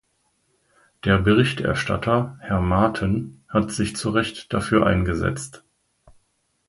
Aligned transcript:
Der 1.05 1.19
Berichterstatter, 1.19 2.39
Herr 2.39 2.59
Maaten, 2.59 3.43
hat 3.47 3.71
sich 3.71 3.95
zu 3.95 4.09
Recht 4.09 4.51
dafür 4.51 4.87
eingesetzt. 4.87 5.63